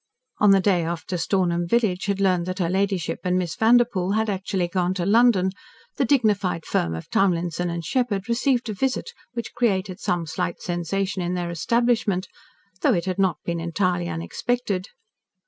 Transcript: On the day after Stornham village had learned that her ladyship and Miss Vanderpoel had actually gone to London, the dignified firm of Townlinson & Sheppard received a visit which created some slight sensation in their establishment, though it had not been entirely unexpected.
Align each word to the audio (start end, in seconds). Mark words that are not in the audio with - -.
On 0.39 0.49
the 0.49 0.59
day 0.59 0.81
after 0.83 1.15
Stornham 1.15 1.67
village 1.67 2.07
had 2.07 2.19
learned 2.19 2.47
that 2.47 2.57
her 2.57 2.71
ladyship 2.71 3.19
and 3.23 3.37
Miss 3.37 3.53
Vanderpoel 3.55 4.13
had 4.13 4.31
actually 4.31 4.67
gone 4.67 4.95
to 4.95 5.05
London, 5.05 5.51
the 5.97 6.05
dignified 6.05 6.65
firm 6.65 6.95
of 6.95 7.07
Townlinson 7.11 7.79
& 7.81 7.81
Sheppard 7.83 8.27
received 8.27 8.67
a 8.69 8.73
visit 8.73 9.11
which 9.33 9.53
created 9.53 9.99
some 9.99 10.25
slight 10.25 10.59
sensation 10.59 11.21
in 11.21 11.35
their 11.35 11.51
establishment, 11.51 12.27
though 12.81 12.95
it 12.95 13.05
had 13.05 13.19
not 13.19 13.37
been 13.45 13.59
entirely 13.59 14.09
unexpected. 14.09 14.87